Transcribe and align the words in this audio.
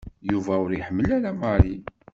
Yuba 0.31 0.53
ur 0.63 0.69
iḥemmel 0.73 1.07
ara 1.17 1.31
Mary. 1.39 1.75